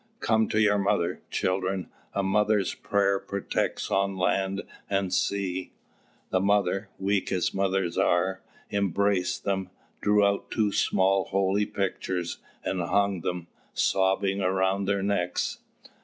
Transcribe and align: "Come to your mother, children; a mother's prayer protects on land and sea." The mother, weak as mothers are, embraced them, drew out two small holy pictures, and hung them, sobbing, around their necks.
"Come 0.19 0.47
to 0.49 0.59
your 0.59 0.79
mother, 0.79 1.21
children; 1.29 1.91
a 2.15 2.23
mother's 2.23 2.73
prayer 2.73 3.19
protects 3.19 3.91
on 3.91 4.17
land 4.17 4.63
and 4.89 5.13
sea." 5.13 5.73
The 6.31 6.39
mother, 6.39 6.89
weak 6.97 7.31
as 7.31 7.53
mothers 7.53 7.99
are, 7.99 8.41
embraced 8.71 9.43
them, 9.43 9.69
drew 10.01 10.25
out 10.25 10.49
two 10.49 10.71
small 10.71 11.25
holy 11.25 11.67
pictures, 11.67 12.39
and 12.65 12.81
hung 12.81 13.21
them, 13.21 13.45
sobbing, 13.75 14.41
around 14.41 14.85
their 14.85 15.03
necks. 15.03 15.59